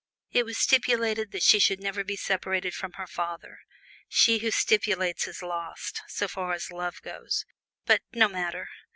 [0.31, 3.59] It was stipulated that she should never be separated from her father.
[4.07, 7.45] She who stipulates is lost, so far as love goes
[7.85, 8.67] but no matter!